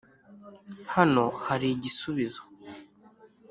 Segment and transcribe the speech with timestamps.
[0.93, 2.41] hano hari igisubizo